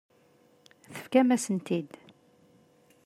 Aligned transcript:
Tefkam-asent-tt-id. 0.93 1.91